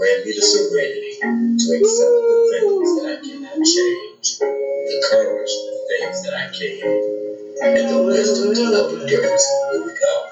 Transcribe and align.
Grant 0.00 0.24
me 0.26 0.32
the 0.32 0.42
serenity 0.42 1.12
to 1.20 1.66
accept 1.78 2.16
the 2.28 2.36
things 2.52 2.96
that 2.96 3.06
I 3.12 3.16
cannot 3.26 3.66
change, 3.66 4.38
the 4.40 5.08
courage 5.10 5.52
for 5.52 5.70
the 5.70 5.86
things 5.90 6.22
that 6.24 6.34
I 6.34 6.46
can, 6.56 7.78
and 7.78 7.90
the 7.90 8.02
wisdom 8.04 8.54
to 8.54 8.62
know 8.72 8.88
the 8.88 9.06
difference. 9.06 9.46
Here 9.72 9.82
we 9.84 9.92
go. 10.00 10.24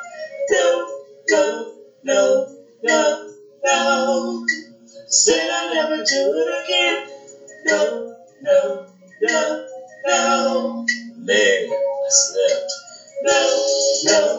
No, 0.50 0.86
no, 1.30 1.66
no, 2.04 2.46
no, 2.82 3.26
no. 3.64 4.46
Said 5.08 5.50
I'll 5.50 5.74
never 5.74 6.04
do 6.04 6.04
it 6.34 6.64
again. 6.64 7.06
No, 7.66 8.08
no, 8.42 8.84
no, 9.22 9.64
no. 10.06 10.86
Man, 11.16 11.68
I 11.70 12.08
slept. 12.10 12.72
No, 13.22 13.66
no, 14.04 14.37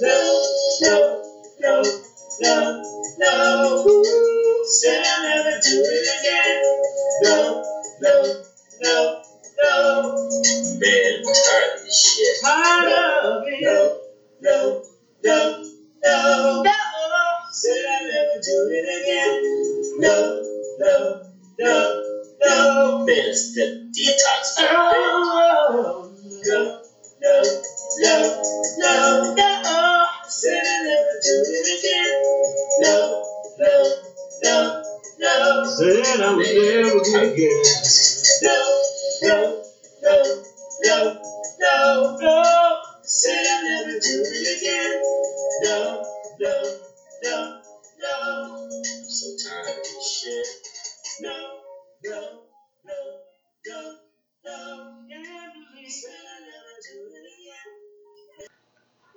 no, 0.00 0.44
no, 0.80 1.22
no, 1.60 1.82
no, 2.40 2.82
no. 3.18 4.64
Said 4.64 5.02
I'll 5.06 5.22
never 5.22 5.60
do 5.62 5.82
it 5.86 6.20
again. 6.20 6.62
No, 7.22 7.62
no, 8.00 8.34
no, 8.82 9.22
no. 9.62 10.16
Man, 10.80 11.22
tired 11.22 11.74
of 11.74 11.84
this 11.84 12.16
shit. 12.16 12.36
I 12.44 12.82
no, 13.62 13.90
no, 14.42 14.82
no. 15.24 15.62
No. 16.04 16.62
Said 17.52 17.72
I'll 17.88 18.06
never 18.08 18.40
do 18.42 18.68
it 18.72 19.02
again. 19.02 20.00
No, 20.00 20.42
no, 20.80 21.22
no, 21.60 22.03
no. 22.46 23.04
It's 23.08 23.54
the 23.54 23.90
detox. 23.94 24.56
Oh, 24.60 26.10
No, 26.46 26.80
no, 27.20 27.42
no, 27.98 28.42
no, 28.78 29.34
no. 29.34 30.06
Said 30.28 30.62
I'll 30.64 30.84
never 30.84 31.16
do 31.22 31.44
it 31.46 31.68
again. 31.78 32.12
No, 32.80 32.94
no, 33.58 33.72
no, 34.42 34.82
no. 35.18 35.64
Said 35.64 36.20
I 36.20 36.34
would 36.34 36.46
never 36.46 36.90
do 36.90 37.00
it 37.04 37.32
again. 37.32 37.73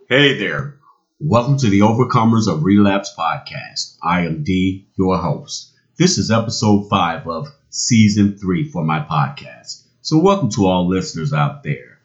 Hey 0.09 0.38
there. 0.38 0.80
Welcome 1.19 1.58
to 1.58 1.69
the 1.69 1.81
Overcomers 1.81 2.47
of 2.47 2.63
Relapse 2.63 3.13
podcast. 3.19 3.97
I 4.02 4.22
am 4.22 4.41
D, 4.41 4.88
your 4.97 5.17
host. 5.17 5.73
This 5.97 6.17
is 6.17 6.31
episode 6.31 6.88
5 6.88 7.27
of 7.27 7.49
season 7.69 8.38
3 8.38 8.72
for 8.72 8.86
my 8.86 9.02
podcast. 9.02 9.83
So, 10.02 10.17
welcome 10.19 10.49
to 10.52 10.66
all 10.66 10.88
listeners 10.88 11.33
out 11.33 11.64
there. 11.64 11.99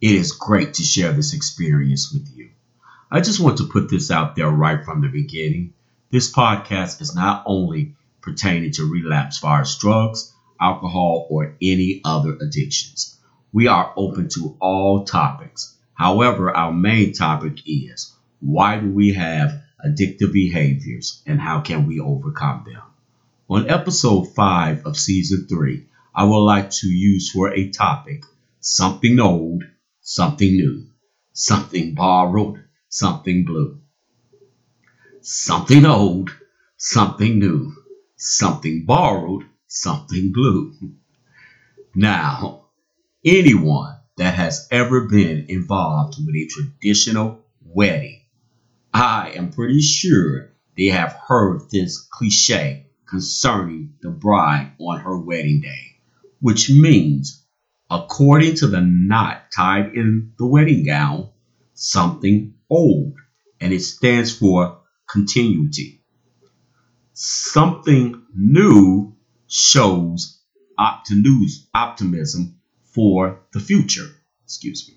It 0.00 0.12
is 0.12 0.32
great 0.32 0.72
to 0.72 0.82
share 0.82 1.12
this 1.12 1.34
experience 1.34 2.10
with 2.10 2.26
you. 2.34 2.48
I 3.10 3.20
just 3.20 3.38
want 3.38 3.58
to 3.58 3.68
put 3.68 3.90
this 3.90 4.10
out 4.10 4.34
there 4.34 4.48
right 4.48 4.82
from 4.82 5.02
the 5.02 5.08
beginning. 5.08 5.74
This 6.10 6.32
podcast 6.32 7.02
is 7.02 7.14
not 7.14 7.42
only 7.44 7.96
pertaining 8.22 8.70
to 8.72 8.90
relapse 8.90 9.40
virus 9.40 9.76
drugs, 9.76 10.32
alcohol, 10.58 11.26
or 11.28 11.54
any 11.60 12.00
other 12.02 12.32
addictions. 12.32 13.20
We 13.52 13.66
are 13.66 13.92
open 13.94 14.30
to 14.30 14.56
all 14.58 15.04
topics. 15.04 15.76
However, 16.02 16.50
our 16.50 16.72
main 16.72 17.12
topic 17.12 17.58
is 17.64 18.12
why 18.40 18.76
do 18.76 18.90
we 18.90 19.12
have 19.12 19.62
addictive 19.86 20.32
behaviors 20.32 21.22
and 21.26 21.40
how 21.40 21.60
can 21.60 21.86
we 21.86 22.00
overcome 22.00 22.64
them? 22.66 22.82
On 23.48 23.70
episode 23.70 24.24
5 24.34 24.84
of 24.84 24.98
season 24.98 25.46
3, 25.48 25.86
I 26.12 26.24
would 26.24 26.40
like 26.40 26.70
to 26.70 26.88
use 26.88 27.30
for 27.30 27.54
a 27.54 27.68
topic 27.68 28.24
something 28.58 29.20
old, 29.20 29.62
something 30.00 30.50
new, 30.50 30.88
something 31.34 31.94
borrowed, 31.94 32.64
something 32.88 33.44
blue. 33.44 33.78
Something 35.20 35.86
old, 35.86 36.30
something 36.78 37.38
new, 37.38 37.76
something 38.16 38.84
borrowed, 38.84 39.44
something 39.68 40.32
blue. 40.32 40.74
Now, 41.94 42.64
anyone 43.24 44.01
that 44.16 44.34
has 44.34 44.68
ever 44.70 45.08
been 45.08 45.46
involved 45.48 46.16
with 46.24 46.34
a 46.34 46.46
traditional 46.46 47.44
wedding, 47.64 48.20
I 48.92 49.32
am 49.34 49.50
pretty 49.50 49.80
sure 49.80 50.50
they 50.76 50.86
have 50.86 51.16
heard 51.26 51.70
this 51.70 52.06
cliche 52.10 52.86
concerning 53.06 53.94
the 54.02 54.10
bride 54.10 54.72
on 54.78 55.00
her 55.00 55.18
wedding 55.18 55.60
day, 55.60 55.96
which 56.40 56.70
means, 56.70 57.44
according 57.90 58.56
to 58.56 58.66
the 58.66 58.80
knot 58.80 59.44
tied 59.54 59.94
in 59.94 60.32
the 60.38 60.46
wedding 60.46 60.84
gown, 60.84 61.30
something 61.74 62.54
old, 62.70 63.14
and 63.60 63.72
it 63.72 63.80
stands 63.80 64.36
for 64.36 64.80
continuity. 65.06 66.02
Something 67.12 68.22
new 68.34 69.14
shows 69.46 70.40
optimism 70.78 72.58
for 72.92 73.40
the 73.52 73.60
future. 73.60 74.08
Excuse 74.44 74.88
me. 74.88 74.94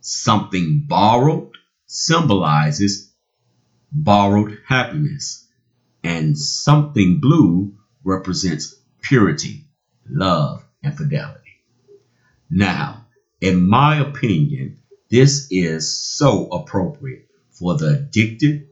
Something 0.00 0.84
borrowed 0.86 1.56
symbolizes 1.86 3.10
borrowed 3.92 4.58
happiness, 4.66 5.46
and 6.04 6.38
something 6.38 7.20
blue 7.20 7.74
represents 8.04 8.76
purity, 9.02 9.64
love, 10.08 10.64
and 10.82 10.96
fidelity. 10.96 11.62
Now, 12.48 13.06
in 13.40 13.68
my 13.68 14.00
opinion, 14.00 14.78
this 15.10 15.48
is 15.50 15.92
so 15.92 16.46
appropriate 16.46 17.28
for 17.50 17.76
the 17.76 17.98
addicted 17.98 18.68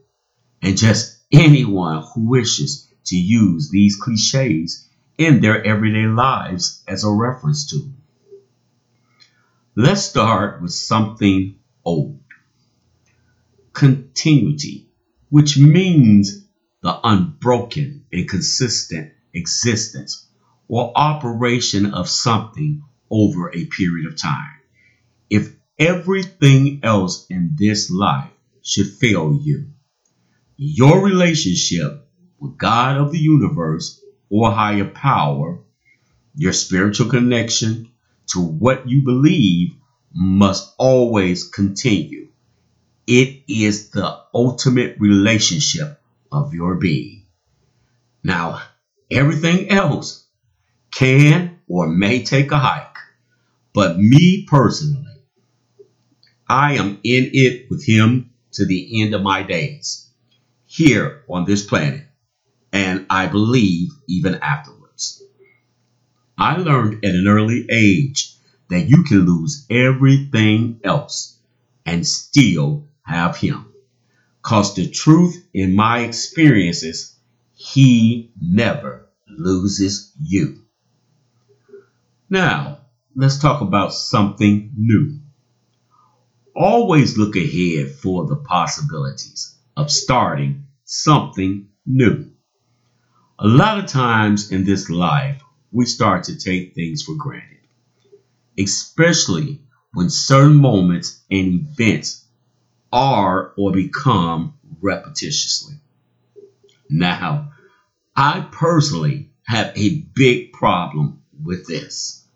and 0.61 0.77
just 0.77 1.19
anyone 1.31 2.03
who 2.13 2.29
wishes 2.29 2.87
to 3.05 3.17
use 3.17 3.69
these 3.69 3.95
cliches 3.95 4.88
in 5.19 5.41
their 5.41 5.61
everyday 5.65 6.07
lives 6.07 6.81
as 6.87 7.03
a 7.03 7.11
reference 7.11 7.69
to. 7.69 7.91
Let's 9.75 10.03
start 10.03 10.61
with 10.61 10.71
something 10.71 11.59
old. 11.83 12.21
Continuity, 13.73 14.87
which 15.29 15.57
means 15.57 16.47
the 16.81 16.97
unbroken 17.03 18.05
and 18.13 18.29
consistent 18.29 19.11
existence 19.33 20.25
or 20.69 20.93
operation 20.95 21.93
of 21.93 22.07
something 22.07 22.81
over 23.11 23.49
a 23.53 23.65
period 23.65 24.07
of 24.07 24.17
time. 24.17 24.61
If 25.29 25.53
everything 25.77 26.79
else 26.83 27.25
in 27.29 27.55
this 27.57 27.91
life 27.91 28.31
should 28.63 28.87
fail 28.87 29.37
you, 29.41 29.71
your 30.55 31.03
relationship 31.03 32.07
with 32.39 32.57
God 32.57 32.97
of 32.97 33.11
the 33.11 33.19
universe 33.19 33.98
or 34.29 34.51
higher 34.51 34.85
power, 34.85 35.59
your 36.35 36.53
spiritual 36.53 37.09
connection 37.09 37.89
to 38.27 38.39
what 38.39 38.87
you 38.87 39.01
believe 39.03 39.73
must 40.13 40.73
always 40.77 41.47
continue. 41.47 42.29
It 43.07 43.43
is 43.47 43.89
the 43.89 44.19
ultimate 44.33 44.97
relationship 44.99 45.99
of 46.31 46.53
your 46.53 46.75
being. 46.75 47.25
Now, 48.23 48.61
everything 49.09 49.69
else 49.69 50.27
can 50.91 51.59
or 51.67 51.87
may 51.87 52.23
take 52.23 52.51
a 52.51 52.57
hike, 52.57 52.97
but 53.73 53.97
me 53.97 54.45
personally, 54.47 55.05
I 56.47 56.73
am 56.73 56.99
in 57.03 57.29
it 57.33 57.69
with 57.69 57.85
Him 57.85 58.31
to 58.53 58.65
the 58.65 59.01
end 59.01 59.13
of 59.13 59.21
my 59.21 59.43
days 59.43 60.09
here 60.65 61.23
on 61.29 61.45
this 61.45 61.65
planet, 61.65 62.05
and 62.71 63.05
I 63.09 63.27
believe 63.27 63.91
even 64.07 64.35
afterwards. 64.35 65.23
I 66.37 66.57
learned 66.57 67.03
at 67.03 67.15
an 67.15 67.27
early 67.27 67.65
age 67.69 68.33
that 68.69 68.87
you 68.87 69.03
can 69.03 69.25
lose 69.25 69.65
everything 69.69 70.79
else 70.83 71.37
and 71.85 72.07
still 72.07 72.87
have 73.03 73.35
Him. 73.35 73.65
Cause 74.41 74.75
the 74.75 74.87
truth 74.89 75.43
in 75.53 75.75
my 75.75 75.99
experiences, 75.99 77.15
He 77.55 78.31
never 78.39 79.09
loses 79.27 80.13
you. 80.21 80.61
Now, 82.29 82.79
let's 83.15 83.39
talk 83.39 83.61
about 83.61 83.93
something 83.93 84.71
new. 84.77 85.19
Always 86.55 87.17
look 87.17 87.35
ahead 87.35 87.91
for 87.91 88.27
the 88.27 88.35
possibilities 88.35 89.55
of 89.75 89.91
starting 89.91 90.67
something 90.83 91.69
new. 91.85 92.31
A 93.41 93.47
lot 93.47 93.79
of 93.79 93.85
times 93.85 94.51
in 94.51 94.65
this 94.65 94.89
life, 94.89 95.41
we 95.71 95.85
start 95.85 96.25
to 96.25 96.37
take 96.37 96.75
things 96.75 97.03
for 97.03 97.15
granted, 97.15 97.59
especially 98.57 99.61
when 99.93 100.09
certain 100.09 100.57
moments 100.57 101.21
and 101.31 101.61
events 101.61 102.25
are 102.91 103.53
or 103.57 103.71
become 103.71 104.55
repetitiously. 104.81 105.79
Now, 106.89 107.53
I 108.13 108.45
personally 108.51 109.29
have 109.43 109.71
a 109.73 110.01
big 110.13 110.51
problem 110.51 111.21
with 111.41 111.65
this. 111.65 112.27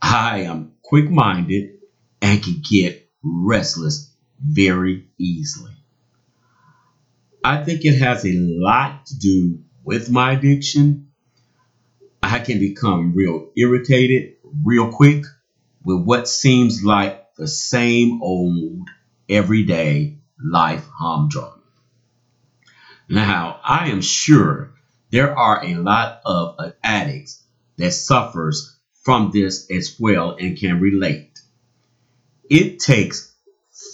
I 0.00 0.44
am 0.44 0.72
quick 0.80 1.10
minded 1.10 1.80
and 2.22 2.42
can 2.42 2.62
get 2.66 3.06
restless 3.22 4.10
very 4.42 5.06
easily. 5.18 5.72
I 7.44 7.62
think 7.62 7.84
it 7.84 7.98
has 7.98 8.24
a 8.24 8.32
lot 8.32 9.04
to 9.06 9.18
do 9.18 9.64
with 9.88 10.10
my 10.10 10.32
addiction. 10.32 11.08
I 12.22 12.40
can 12.40 12.58
become 12.58 13.14
real 13.14 13.48
irritated 13.56 14.34
real 14.62 14.92
quick 14.92 15.24
with 15.82 16.04
what 16.04 16.28
seems 16.28 16.84
like 16.84 17.34
the 17.36 17.48
same 17.48 18.20
old 18.22 18.86
everyday 19.30 20.18
life 20.38 20.86
humdrum. 20.92 21.62
Now, 23.08 23.60
I 23.64 23.88
am 23.88 24.02
sure 24.02 24.74
there 25.10 25.34
are 25.34 25.64
a 25.64 25.76
lot 25.76 26.20
of 26.26 26.74
addicts 26.84 27.42
that 27.78 27.92
suffers 27.92 28.76
from 29.04 29.30
this 29.32 29.70
as 29.70 29.96
well 29.98 30.36
and 30.38 30.58
can 30.58 30.80
relate. 30.80 31.40
It 32.50 32.78
takes 32.78 33.34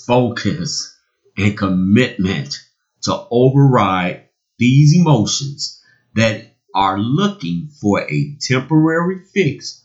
focus 0.07 0.99
and 1.37 1.57
commitment 1.57 2.59
to 3.03 3.27
override 3.31 4.25
these 4.59 4.97
emotions 4.97 5.83
that 6.15 6.55
are 6.75 6.99
looking 6.99 7.69
for 7.69 8.01
a 8.01 8.37
temporary 8.41 9.21
fix, 9.33 9.85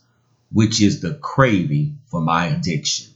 which 0.52 0.80
is 0.80 1.00
the 1.00 1.14
craving 1.14 2.00
for 2.06 2.20
my 2.20 2.46
addiction. 2.46 3.12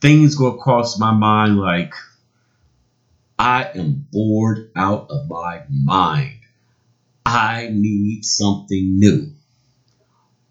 Things 0.00 0.34
go 0.34 0.46
across 0.46 0.98
my 0.98 1.12
mind 1.12 1.58
like, 1.58 1.94
I 3.38 3.70
am 3.74 4.06
bored 4.12 4.70
out 4.76 5.10
of 5.10 5.28
my 5.28 5.62
mind. 5.68 6.40
I 7.26 7.68
need 7.72 8.24
something 8.24 8.98
new. 8.98 9.32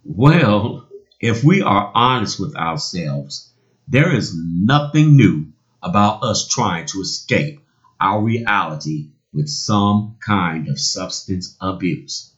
Well, 0.04 0.88
if 1.20 1.44
we 1.44 1.62
are 1.62 1.92
honest 1.94 2.40
with 2.40 2.56
ourselves, 2.56 3.50
there 3.88 4.14
is 4.14 4.36
nothing 4.36 5.16
new 5.16 5.48
about 5.82 6.24
us 6.24 6.48
trying 6.48 6.86
to 6.88 7.02
escape 7.02 7.62
our 8.00 8.22
reality 8.22 9.10
with 9.34 9.50
some 9.50 10.16
kind 10.26 10.70
of 10.70 10.80
substance 10.80 11.58
abuse. 11.60 12.34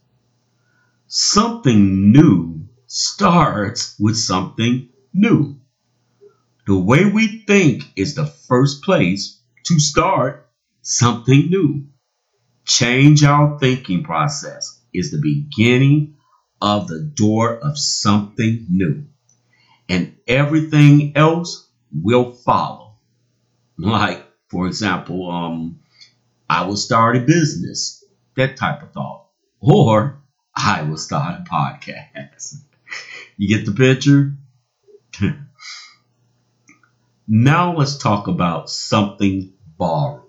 Something 1.06 2.10
new 2.12 2.68
starts 2.86 3.94
with 3.98 4.16
something 4.16 4.88
new. 5.12 5.60
The 6.66 6.76
way 6.76 7.04
we 7.04 7.44
think 7.46 7.84
is 7.96 8.14
the 8.14 8.26
first 8.26 8.82
place 8.82 9.40
to 9.64 9.78
start 9.78 10.48
something 10.82 11.50
new. 11.50 11.86
Change 12.64 13.22
our 13.22 13.58
thinking 13.58 14.02
process 14.02 14.80
is 14.92 15.10
the 15.10 15.20
beginning 15.20 16.16
of 16.60 16.88
the 16.88 17.00
door 17.00 17.56
of 17.56 17.78
something 17.78 18.66
new. 18.68 19.04
And 19.88 20.16
everything 20.26 21.16
else 21.16 21.68
will 21.92 22.32
follow. 22.32 22.96
Like 23.78 24.26
for 24.48 24.66
example, 24.66 25.30
um, 25.30 25.80
I 26.48 26.64
will 26.64 26.76
start 26.76 27.16
a 27.16 27.20
business, 27.20 28.04
that 28.36 28.56
type 28.56 28.82
of 28.82 28.92
thought. 28.92 29.26
Or 29.60 30.22
I 30.54 30.82
will 30.82 30.96
start 30.96 31.40
a 31.40 31.44
podcast. 31.44 32.56
you 33.36 33.48
get 33.48 33.66
the 33.66 33.72
picture? 33.72 34.34
now 37.28 37.76
let's 37.76 37.98
talk 37.98 38.28
about 38.28 38.70
something 38.70 39.52
borrowed. 39.76 40.22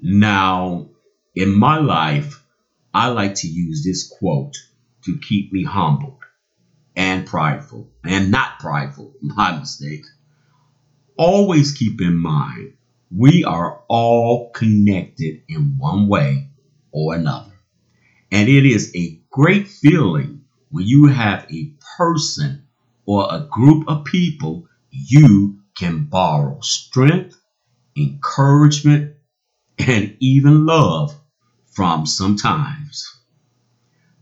Now, 0.00 0.88
in 1.34 1.58
my 1.58 1.78
life, 1.78 2.42
I 2.92 3.08
like 3.08 3.34
to 3.36 3.48
use 3.48 3.84
this 3.84 4.08
quote 4.08 4.56
to 5.04 5.18
keep 5.18 5.52
me 5.52 5.64
humbled 5.64 6.22
and 6.96 7.26
prideful, 7.26 7.90
and 8.04 8.30
not 8.30 8.60
prideful, 8.60 9.14
my 9.22 9.58
mistake. 9.58 10.04
Always 11.16 11.72
keep 11.72 12.00
in 12.00 12.16
mind 12.16 12.74
we 13.16 13.44
are 13.44 13.82
all 13.88 14.50
connected 14.52 15.42
in 15.48 15.76
one 15.78 16.08
way 16.08 16.50
or 16.92 17.14
another. 17.14 17.52
And 18.32 18.48
it 18.48 18.66
is 18.66 18.92
a 18.96 19.20
great 19.30 19.68
feeling 19.68 20.42
when 20.70 20.86
you 20.86 21.06
have 21.06 21.46
a 21.50 21.72
person 21.98 22.66
or 23.06 23.28
a 23.30 23.46
group 23.50 23.88
of 23.88 24.04
people 24.04 24.66
you 24.90 25.60
can 25.76 26.06
borrow 26.06 26.60
strength, 26.60 27.36
encouragement, 27.96 29.14
and 29.78 30.16
even 30.20 30.66
love 30.66 31.14
from 31.66 32.06
sometimes. 32.06 33.10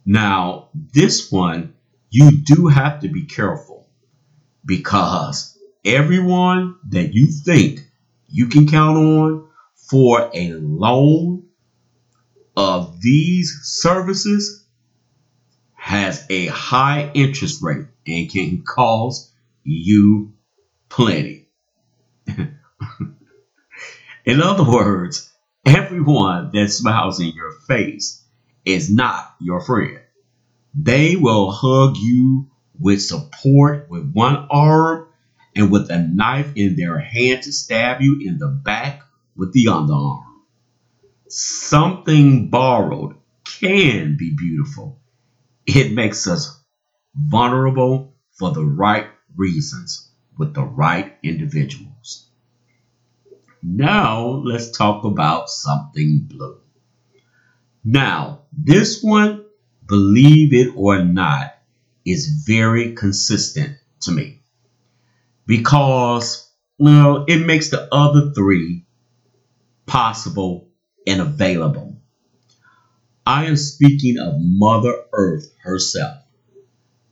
Now, 0.05 0.71
this 0.75 1.31
one, 1.31 1.75
you 2.11 2.31
do 2.31 2.69
have 2.69 3.01
to 3.01 3.09
be 3.09 3.27
careful 3.27 3.89
because 4.65 5.59
everyone 5.85 6.77
that 6.91 7.15
you 7.15 7.27
think 7.27 7.82
you 8.33 8.47
can 8.47 8.67
count 8.67 8.97
on 8.97 9.47
for 9.91 10.31
a 10.33 10.53
loan 10.55 11.45
of 12.57 13.01
these 13.01 13.61
services 13.63 14.65
has 15.75 16.25
a 16.31 16.47
high 16.47 17.11
interest 17.13 17.63
rate 17.63 17.87
and 18.07 18.31
can 18.31 18.63
cost 18.63 19.31
you 19.65 20.33
plenty. 20.89 21.47
in 22.27 22.57
other 24.41 24.65
words, 24.65 25.31
everyone 25.67 26.51
that 26.53 26.71
smiles 26.71 27.21
in 27.21 27.35
your 27.35 27.53
face 27.69 28.25
is 28.65 28.91
not 28.91 29.35
your 29.41 29.61
friend. 29.61 30.01
They 30.75 31.17
will 31.17 31.51
hug 31.51 31.99
you 31.99 32.51
with 32.79 33.03
support 33.03 33.91
with 33.91 34.11
one 34.13 34.47
arm 34.51 35.07
and 35.55 35.71
with 35.71 35.91
a 35.91 35.99
knife 35.99 36.53
in 36.57 36.77
their 36.77 36.99
hand 36.99 37.43
to 37.43 37.53
stab 37.53 38.01
you 38.01 38.21
in 38.25 38.39
the 38.39 38.49
back 38.49 39.03
with 39.37 39.53
the 39.53 39.67
underarm. 39.67 40.25
Something 41.29 42.49
borrowed 42.49 43.17
can 43.45 44.17
be 44.17 44.35
beautiful. 44.37 45.01
It 45.67 45.93
makes 45.93 46.27
us 46.27 46.61
vulnerable 47.15 48.15
for 48.33 48.53
the 48.53 48.65
right 48.65 49.07
reasons 49.37 50.11
with 50.39 50.55
the 50.55 50.65
right 50.65 51.17
individuals. 51.23 52.29
Now 53.63 54.27
let's 54.27 54.77
talk 54.77 55.05
about 55.05 55.49
something 55.49 56.27
blue. 56.29 56.59
Now, 57.85 58.43
this 58.53 59.03
one, 59.03 59.45
believe 59.87 60.53
it 60.53 60.73
or 60.77 61.05
not, 61.05 61.55
is 62.05 62.45
very 62.47 62.95
consistent 62.95 63.77
to 64.01 64.11
me 64.11 64.42
because 65.53 66.51
well, 66.79 67.27
it 67.29 67.45
makes 67.45 67.69
the 67.69 67.87
other 67.93 68.33
three 68.33 68.87
possible 69.85 70.71
and 71.07 71.21
available. 71.21 72.01
I 73.27 73.45
am 73.45 73.57
speaking 73.57 74.19
of 74.19 74.37
Mother 74.39 74.95
Earth 75.13 75.53
herself. 75.63 76.17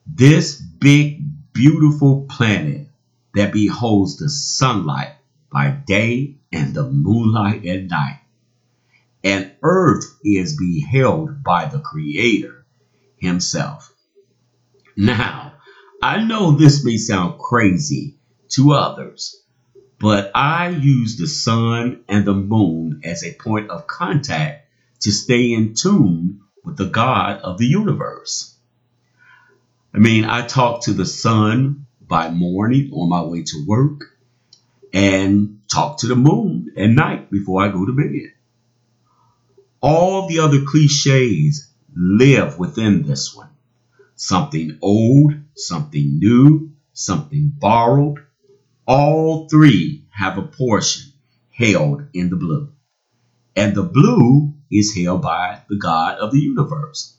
This 0.07 0.59
big, 0.59 1.23
beautiful 1.53 2.27
planet 2.31 2.89
that 3.35 3.53
beholds 3.53 4.17
the 4.17 4.31
sunlight 4.31 5.13
by 5.53 5.77
day 5.87 6.37
and 6.51 6.73
the 6.75 6.89
moonlight 6.91 7.67
at 7.67 7.91
night. 7.91 8.21
And 9.23 9.53
Earth 9.63 10.19
is 10.25 10.57
beheld 10.57 11.45
by 11.45 11.67
the 11.67 11.81
Creator 11.81 12.65
Himself. 13.19 13.93
Now, 14.97 15.53
I 16.03 16.25
know 16.25 16.53
this 16.53 16.83
may 16.83 16.97
sound 16.97 17.39
crazy 17.39 18.17
to 18.51 18.73
others. 18.73 19.43
But 19.99 20.31
I 20.35 20.69
use 20.69 21.19
the 21.19 21.27
sun 21.27 22.05
and 22.09 22.25
the 22.25 22.35
moon 22.35 23.03
as 23.05 23.23
a 23.23 23.35
point 23.35 23.71
of 23.71 23.87
contact 23.87 24.67
to 25.01 25.13
stay 25.13 25.53
in 25.53 25.75
tune 25.75 26.41
with 26.65 26.77
the 26.77 26.87
God 26.87 27.41
of 27.43 27.59
the 27.59 27.67
universe. 27.67 28.57
I 29.95 29.99
mean, 29.99 30.25
I 30.25 30.47
talk 30.47 30.85
to 30.85 30.93
the 30.93 31.07
sun 31.07 31.87
by 32.01 32.31
morning 32.31 32.91
on 32.93 33.09
my 33.09 33.23
way 33.23 33.43
to 33.43 33.65
work 33.67 34.03
and 34.93 35.61
talk 35.71 35.99
to 35.99 36.07
the 36.07 36.17
moon 36.17 36.73
at 36.77 36.91
night 36.91 37.31
before 37.31 37.63
I 37.63 37.69
go 37.69 37.85
to 37.85 37.93
bed. 37.93 38.33
All 39.81 40.29
the 40.29 40.41
other 40.41 40.63
cliches 40.67 41.71
live 41.95 42.59
within 42.59 43.03
this 43.03 43.35
one. 43.35 43.51
Something 44.17 44.79
old, 44.83 45.35
something 45.55 46.19
new, 46.19 46.73
something 46.93 47.53
borrowed, 47.59 48.19
all 48.91 49.49
three 49.49 50.05
have 50.11 50.37
a 50.37 50.43
portion 50.43 51.13
held 51.53 52.03
in 52.13 52.29
the 52.29 52.35
blue. 52.35 52.73
And 53.55 53.73
the 53.73 53.85
blue 53.85 54.55
is 54.69 54.97
held 54.97 55.23
by 55.23 55.63
the 55.69 55.77
God 55.77 56.19
of 56.19 56.33
the 56.33 56.41
universe, 56.41 57.17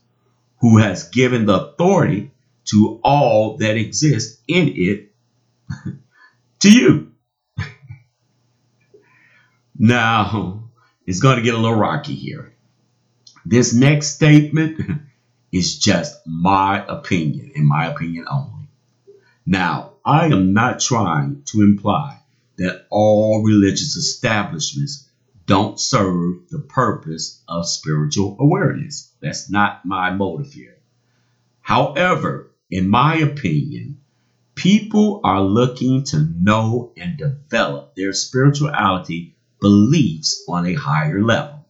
who 0.60 0.80
has 0.80 1.08
given 1.08 1.46
the 1.46 1.68
authority 1.68 2.32
to 2.66 3.00
all 3.06 3.56
that 3.58 3.78
exists 3.78 4.42
in 4.50 4.74
it 4.76 5.14
to 6.60 6.70
you. 6.70 7.14
now, 9.80 10.66
it's 11.06 11.22
going 11.22 11.38
to 11.38 11.42
get 11.42 11.54
a 11.54 11.58
little 11.58 11.80
rocky 11.80 12.16
here. 12.16 12.54
This 13.46 13.74
next 13.74 14.16
statement 14.16 14.82
is 15.54 15.80
just 15.80 16.20
my 16.28 16.86
opinion, 16.86 17.54
in 17.56 17.66
my 17.66 17.86
opinion 17.86 18.26
only. 18.30 18.68
Now, 19.46 19.91
I 20.06 20.26
am 20.28 20.54
not 20.54 20.80
trying 20.80 21.44
to 21.48 21.62
imply 21.62 22.20
that 22.58 22.88
all 22.90 23.44
religious 23.44 23.96
establishments 23.96 25.08
don't 25.46 25.80
serve 25.80 26.50
the 26.50 26.60
purpose 26.60 27.44
of 27.48 27.68
spiritual 27.68 28.36
awareness. 28.40 29.14
That's 29.22 29.50
not 29.50 29.86
my 29.86 30.12
motive 30.12 30.54
here. 30.54 30.78
However, 31.62 32.52
in 32.70 32.90
my 32.90 33.18
opinion, 33.18 34.00
people 34.56 35.22
are 35.24 35.42
looking 35.42 36.04
to 36.06 36.20
know 36.20 36.94
and 36.98 37.18
develop 37.18 37.96
their 37.96 38.14
spirituality 38.14 39.36
beliefs 39.60 40.44
on 40.48 40.66
a 40.66 40.74
higher 40.74 41.22
level. 41.24 41.66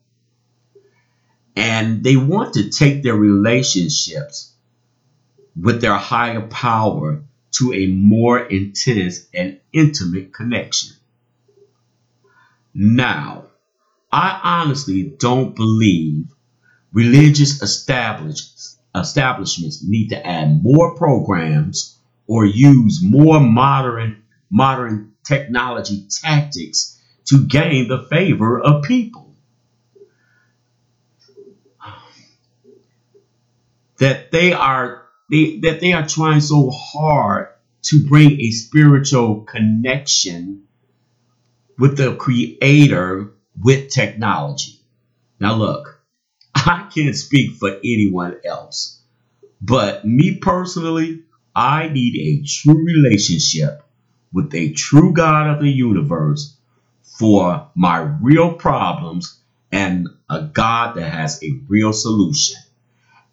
And 1.56 2.04
they 2.04 2.16
want 2.16 2.54
to 2.54 2.70
take 2.70 3.04
their 3.04 3.16
relationships 3.16 4.54
with 5.60 5.82
their 5.82 5.98
higher 5.98 6.48
power 6.48 7.24
to 7.52 7.74
a 7.74 7.88
more 7.88 8.40
intense 8.40 9.28
and 9.34 9.60
intimate 9.74 10.34
connection. 10.34 10.96
Now, 12.74 13.48
I 14.12 14.40
honestly 14.44 15.04
don't 15.04 15.56
believe 15.56 16.26
religious 16.94 17.62
establishments, 17.62 18.78
establishments 18.96 19.84
need 19.84 20.10
to 20.10 20.26
add 20.26 20.64
more 20.64 20.96
programs 20.96 21.98
or 22.28 22.46
use 22.46 23.00
more 23.04 23.40
modern 23.40 24.24
modern 24.50 25.14
technology 25.24 26.06
tactics 26.22 27.00
to 27.26 27.46
gain 27.46 27.88
the 27.88 28.04
favor 28.10 28.60
of 28.60 28.84
people. 28.84 29.34
That 34.00 34.32
they 34.32 34.52
are 34.52 35.01
they, 35.32 35.60
that 35.60 35.80
they 35.80 35.94
are 35.94 36.06
trying 36.06 36.42
so 36.42 36.70
hard 36.70 37.48
to 37.84 38.06
bring 38.06 38.40
a 38.42 38.52
spiritual 38.52 39.42
connection 39.42 40.64
with 41.80 41.98
the 41.98 42.16
creator 42.16 43.32
with 43.60 43.90
technology. 43.90 44.82
Now, 45.40 45.56
look, 45.56 46.02
I 46.56 46.90
can't 46.94 47.16
speak 47.16 47.54
for 47.54 47.70
anyone 47.78 48.42
else, 48.46 49.02
but 49.62 50.06
me 50.06 50.36
personally, 50.36 51.24
I 51.56 51.88
need 51.88 52.16
a 52.18 52.46
true 52.46 52.86
relationship 52.86 53.84
with 54.34 54.54
a 54.54 54.74
true 54.74 55.14
God 55.14 55.48
of 55.48 55.62
the 55.62 55.70
universe 55.70 56.58
for 57.04 57.70
my 57.76 57.98
real 57.98 58.54
problems 58.54 59.40
and 59.72 60.08
a 60.30 60.44
God 60.44 60.96
that 60.96 61.10
has 61.10 61.42
a 61.42 61.60
real 61.68 61.94
solution 61.94 62.58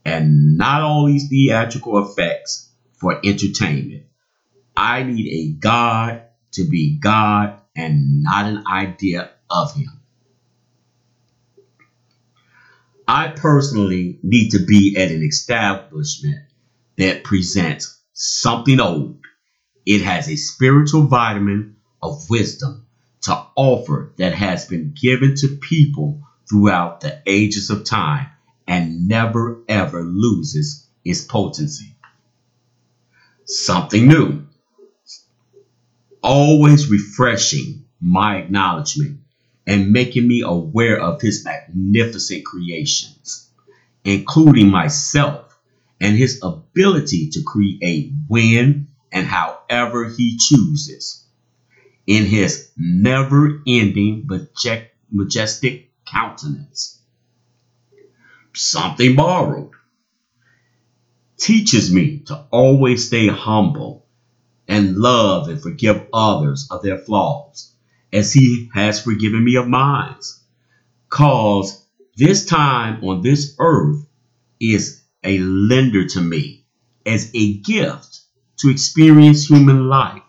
and 0.08 0.56
not 0.56 0.82
all 0.82 1.06
these 1.06 1.28
theatrical 1.28 1.98
effects 1.98 2.70
for 2.94 3.20
entertainment. 3.22 4.04
I 4.76 5.02
need 5.02 5.26
a 5.28 5.60
God 5.60 6.22
to 6.52 6.64
be 6.64 6.98
God 6.98 7.60
and 7.76 8.22
not 8.22 8.46
an 8.46 8.64
idea 8.66 9.30
of 9.50 9.74
Him. 9.74 10.00
I 13.06 13.28
personally 13.28 14.18
need 14.22 14.50
to 14.50 14.64
be 14.64 14.96
at 14.98 15.10
an 15.10 15.22
establishment 15.22 16.42
that 16.96 17.24
presents 17.24 17.98
something 18.12 18.80
old. 18.80 19.18
It 19.84 20.02
has 20.02 20.28
a 20.28 20.36
spiritual 20.36 21.06
vitamin 21.06 21.76
of 22.02 22.28
wisdom 22.30 22.86
to 23.22 23.46
offer 23.56 24.12
that 24.16 24.34
has 24.34 24.66
been 24.66 24.94
given 25.00 25.34
to 25.36 25.56
people 25.56 26.22
throughout 26.48 27.00
the 27.00 27.20
ages 27.26 27.68
of 27.70 27.84
time 27.84 28.28
and 28.68 29.08
never 29.08 29.62
ever 29.66 30.02
loses 30.02 30.86
its 31.04 31.24
potency. 31.24 31.96
Something 33.46 34.06
new. 34.06 34.44
Always 36.22 36.90
refreshing 36.90 37.86
my 38.00 38.36
acknowledgement 38.36 39.20
and 39.66 39.90
making 39.90 40.28
me 40.28 40.42
aware 40.42 41.00
of 41.00 41.22
his 41.22 41.44
magnificent 41.44 42.44
creations, 42.44 43.50
including 44.04 44.68
myself 44.68 45.58
and 45.98 46.16
his 46.16 46.40
ability 46.42 47.30
to 47.30 47.42
create 47.42 48.12
when 48.28 48.88
and 49.10 49.26
however 49.26 50.10
he 50.10 50.36
chooses. 50.36 51.24
In 52.06 52.24
his 52.26 52.70
never 52.76 53.62
ending 53.66 54.28
majestic 55.10 55.90
countenance. 56.06 56.97
Something 58.58 59.14
borrowed 59.14 59.70
teaches 61.36 61.92
me 61.92 62.18
to 62.26 62.44
always 62.50 63.06
stay 63.06 63.28
humble 63.28 64.04
and 64.66 64.96
love 64.96 65.48
and 65.48 65.62
forgive 65.62 66.08
others 66.12 66.66
of 66.68 66.82
their 66.82 66.98
flaws 66.98 67.72
as 68.12 68.32
he 68.32 68.68
has 68.74 69.00
forgiven 69.00 69.44
me 69.44 69.54
of 69.54 69.68
mine. 69.68 70.16
Cause 71.08 71.86
this 72.16 72.46
time 72.46 73.04
on 73.04 73.22
this 73.22 73.54
earth 73.60 74.04
is 74.58 75.02
a 75.22 75.38
lender 75.38 76.06
to 76.08 76.20
me 76.20 76.66
as 77.06 77.30
a 77.34 77.58
gift 77.58 78.22
to 78.56 78.70
experience 78.70 79.46
human 79.46 79.88
life. 79.88 80.22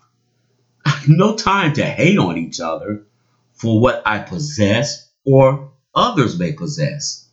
No 1.08 1.36
time 1.36 1.74
to 1.74 1.84
hate 1.84 2.20
on 2.20 2.38
each 2.38 2.60
other 2.60 3.08
for 3.54 3.82
what 3.82 4.04
I 4.06 4.20
possess 4.20 5.10
or 5.26 5.72
others 5.96 6.38
may 6.38 6.54
possess. 6.54 7.29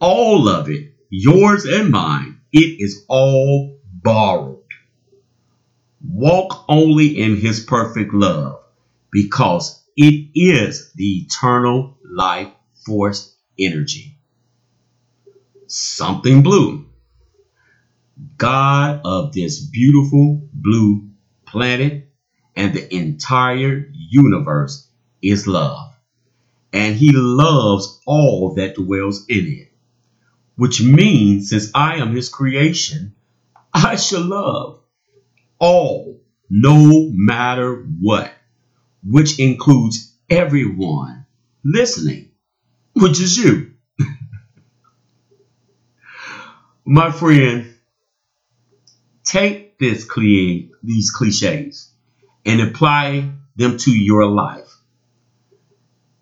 All 0.00 0.48
of 0.48 0.70
it, 0.70 0.94
yours 1.10 1.66
and 1.66 1.90
mine, 1.90 2.40
it 2.52 2.80
is 2.80 3.04
all 3.08 3.78
borrowed. 3.92 4.62
Walk 6.02 6.64
only 6.68 7.20
in 7.20 7.36
his 7.36 7.60
perfect 7.60 8.14
love 8.14 8.60
because 9.12 9.84
it 9.96 10.30
is 10.34 10.92
the 10.94 11.26
eternal 11.26 11.98
life 12.02 12.48
force 12.86 13.36
energy. 13.58 14.16
Something 15.66 16.42
blue. 16.42 16.86
God 18.38 19.02
of 19.04 19.32
this 19.32 19.60
beautiful 19.60 20.48
blue 20.52 21.10
planet 21.46 22.08
and 22.56 22.74
the 22.74 22.94
entire 22.94 23.86
universe 23.92 24.88
is 25.22 25.46
love. 25.46 25.92
And 26.72 26.96
he 26.96 27.12
loves 27.12 28.00
all 28.06 28.54
that 28.54 28.76
dwells 28.76 29.26
in 29.28 29.46
it. 29.46 29.69
Which 30.60 30.82
means, 30.82 31.48
since 31.48 31.70
I 31.74 31.96
am 31.96 32.14
his 32.14 32.28
creation, 32.28 33.14
I 33.72 33.96
shall 33.96 34.20
love 34.20 34.82
all, 35.58 36.20
no 36.50 37.08
matter 37.10 37.76
what 37.98 38.30
which 39.02 39.38
includes 39.38 40.14
everyone 40.28 41.24
listening, 41.64 42.32
which 42.92 43.20
is 43.22 43.38
you. 43.38 43.72
My 46.84 47.10
friend, 47.10 47.74
take 49.24 49.78
this 49.78 50.04
cliche, 50.04 50.68
these 50.82 51.10
cliches 51.10 51.90
and 52.44 52.60
apply 52.60 53.32
them 53.56 53.78
to 53.78 53.90
your 53.90 54.26
life 54.26 54.76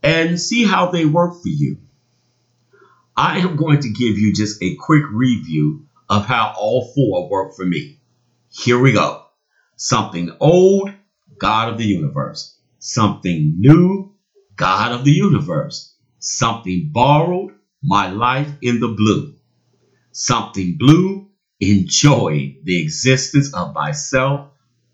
and 0.00 0.40
see 0.40 0.64
how 0.64 0.92
they 0.92 1.04
work 1.06 1.42
for 1.42 1.48
you. 1.48 1.78
I 3.18 3.40
am 3.40 3.56
going 3.56 3.80
to 3.80 3.88
give 3.88 4.16
you 4.16 4.32
just 4.32 4.62
a 4.62 4.76
quick 4.76 5.02
review 5.10 5.82
of 6.08 6.24
how 6.24 6.54
all 6.56 6.92
four 6.94 7.28
work 7.28 7.52
for 7.56 7.66
me. 7.66 7.98
Here 8.48 8.78
we 8.78 8.92
go. 8.92 9.24
Something 9.74 10.30
old, 10.38 10.90
God 11.36 11.68
of 11.68 11.78
the 11.78 11.84
universe. 11.84 12.56
Something 12.78 13.56
new, 13.58 14.12
God 14.54 14.92
of 14.92 15.04
the 15.04 15.10
universe. 15.10 15.96
Something 16.20 16.90
borrowed, 16.92 17.50
my 17.82 18.06
life 18.06 18.52
in 18.62 18.78
the 18.78 18.86
blue. 18.86 19.34
Something 20.12 20.76
blue, 20.78 21.26
enjoy 21.58 22.54
the 22.62 22.80
existence 22.80 23.52
of 23.52 23.74
myself, 23.74 24.46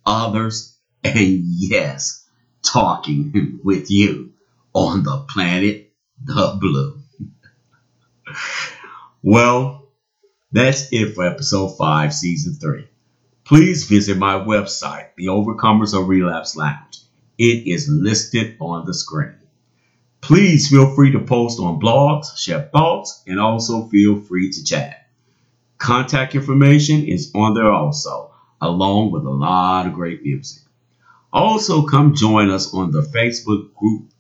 others, 0.07 0.79
and 1.03 1.43
yes, 1.45 2.27
talking 2.63 3.61
with 3.65 3.91
you 3.91 4.33
on 4.73 5.03
the 5.03 5.27
planet 5.29 5.93
the 6.25 6.57
blue. 6.59 7.04
Well, 9.23 9.89
that's 10.53 10.93
it 10.93 11.15
for 11.15 11.27
episode 11.27 11.77
5, 11.77 12.15
season 12.15 12.55
3. 12.55 12.89
Please 13.45 13.85
visit 13.85 14.17
my 14.17 14.35
website, 14.35 15.09
The 15.17 15.27
Overcomers 15.27 15.99
of 15.99 16.09
Relapse 16.09 16.57
Lounge 16.57 17.05
it 17.39 17.67
is 17.67 17.89
listed 17.89 18.57
on 18.61 18.87
the 18.87 18.95
screen. 18.95 19.35
Please 20.21 20.69
feel 20.69 20.95
free 20.95 21.13
to 21.13 21.21
post 21.21 21.61
on 21.61 21.81
blogs, 21.81 22.37
share 22.39 22.63
thoughts, 22.73 23.23
and 23.27 23.41
also 23.41 23.87
feel 23.89 24.21
free 24.21 24.51
to 24.51 24.65
chat. 24.65 25.09
Contact 25.79 26.35
information 26.35 27.05
is 27.05 27.31
on 27.35 27.55
there 27.55 27.71
also, 27.71 28.33
along 28.61 29.11
with 29.11 29.25
a 29.25 29.31
lot 29.31 29.87
of 29.87 29.93
great 29.93 30.23
music. 30.23 30.63
Also, 31.33 31.83
come 31.83 32.15
join 32.15 32.49
us 32.51 32.73
on 32.73 32.93
the 32.93 33.03
Facebook 33.03 33.75
group 33.75 34.11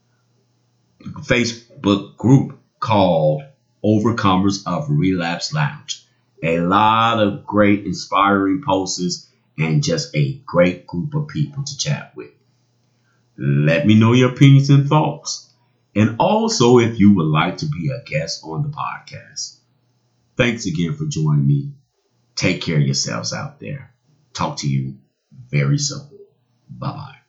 Facebook 1.20 2.16
group 2.16 2.58
called 2.80 3.44
Overcomers 3.84 4.60
of 4.66 4.84
Relapse 4.88 5.52
Lounge. 5.52 6.02
A 6.42 6.60
lot 6.60 7.18
of 7.18 7.44
great 7.44 7.84
inspiring 7.84 8.60
posts 8.64 9.26
and 9.58 9.82
just 9.82 10.08
a 10.14 10.38
great 10.46 10.86
group 10.86 11.14
of 11.14 11.28
people 11.28 11.62
to 11.64 11.76
chat 11.76 12.10
with. 12.14 12.30
Let 13.36 13.84
me 13.86 13.94
know 13.94 14.12
your 14.12 14.30
opinions 14.30 14.70
and 14.70 14.86
thoughts. 14.86 15.46
And 15.94 16.16
also 16.18 16.78
if 16.78 16.98
you 16.98 17.14
would 17.14 17.26
like 17.26 17.58
to 17.58 17.66
be 17.66 17.88
a 17.88 18.00
guest 18.04 18.40
on 18.42 18.62
the 18.62 18.68
podcast. 18.68 19.56
Thanks 20.36 20.66
again 20.66 20.92
for 20.92 21.06
joining 21.06 21.46
me. 21.46 21.70
Take 22.36 22.60
care 22.60 22.78
of 22.78 22.84
yourselves 22.84 23.32
out 23.32 23.58
there. 23.60 23.90
Talk 24.32 24.56
to 24.58 24.68
you 24.68 24.94
very 25.50 25.78
soon. 25.78 26.06
Bye 26.70 26.92
bye. 26.92 27.23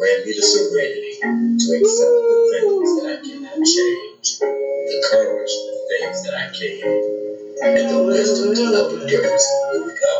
Grant 0.00 0.24
me 0.26 0.32
the 0.32 0.42
serenity 0.42 1.12
to 1.60 1.66
accept 1.76 2.16
the 2.24 2.36
things 2.56 2.90
that 2.96 3.06
I 3.12 3.16
cannot 3.20 3.66
change, 3.68 4.38
the 4.40 5.08
courage 5.12 5.52
for 5.52 5.72
the 5.76 5.86
things 5.92 6.22
that 6.24 6.34
I 6.34 6.46
can, 6.56 7.76
and 7.76 7.90
the 7.90 8.04
wisdom 8.04 8.54
to 8.56 8.64
know 8.72 8.88
the 8.88 9.06
difference 9.06 9.46
who 9.72 9.84
we 9.86 9.92
go. 9.92 10.14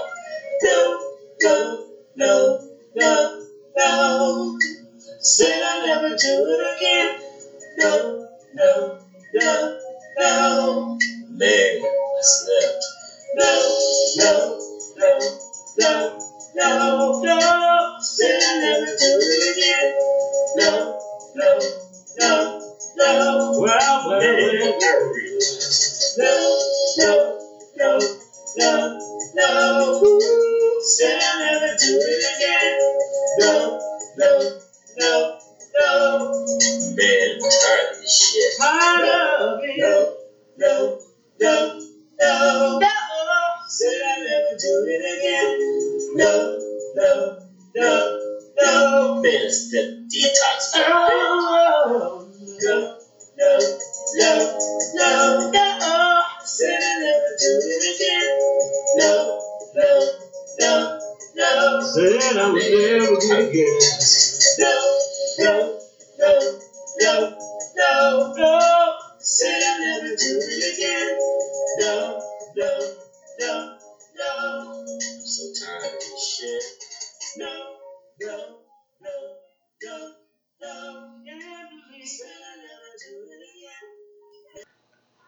No, 0.65 1.01
no, 1.43 1.85
no, 2.17 2.59
no, 2.97 3.39
no. 3.77 4.59
Said 5.21 5.63
I'll 5.63 5.87
never 5.87 6.17
do 6.17 6.17
it 6.47 6.77
again. 6.79 7.10
No, 21.51 21.59
no, 22.19 22.61
no, 22.97 23.19
no. 23.29 23.61
Well, 23.61 24.09
well. 24.09 24.21
no, 26.17 26.63
no, 26.99 27.39
no, 27.77 28.01
no, 28.57 28.99
no. 29.35 30.81
Said 30.81 31.19
I'll 31.21 31.39
never 31.41 31.77
do 31.79 31.99
it 32.01 32.37
again. 32.37 32.79
No, 33.39 33.79
no, 34.17 34.51
no, 34.99 35.39
no. 35.75 36.33
Man, 36.97 37.31
I'm 37.33 37.51
tired 37.51 37.91
of 37.93 38.01
this 38.01 38.33
shit. 38.33 38.55
I 38.61 39.03
love 39.03 39.59
you. 39.63 39.79
No, 39.79 40.13
no, 40.59 40.99
no, 41.41 41.79
no, 42.21 42.79
no. 42.81 42.81
Said 43.69 44.03
I'll 44.07 44.25
never 44.25 44.57
do 44.59 44.87
it 44.89 45.19
again. 45.19 45.59
No, 46.15 46.59
no, 46.97 47.39
no, 47.77 48.20
no. 48.63 49.21
Man, 49.23 49.33
it's 49.33 49.71
the 49.71 50.07
detox. 50.09 50.73
Oh, 50.77 51.07
oh, 51.11 51.91
oh. 51.91 52.27
No, 52.63 52.99
no, 53.39 53.51
no, 54.15 54.31
no, 54.95 55.51
no. 55.51 56.23
Said 56.45 56.81
I'll 56.83 57.01
never 57.01 57.33
do 57.39 57.61
it 57.63 57.85
again. 57.97 58.29
No, 58.97 59.41
no, 59.75 59.91
no, 60.59 60.99
no. 61.37 61.81
said 61.81 62.37
I 62.37 62.51
would 62.51 62.63
never 62.63 63.07
do 63.07 63.19
it 63.23 63.49
again. 63.51 64.00